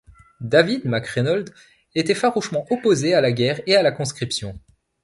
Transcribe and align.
David 0.39 0.85
McReynolds 0.85 1.53
était 1.93 2.15
farouchement 2.15 2.65
opposée 2.71 3.13
à 3.13 3.21
la 3.21 3.31
guerre 3.31 3.61
et 3.67 3.75
à 3.75 3.83
la 3.83 3.91
conscription. 3.91 4.59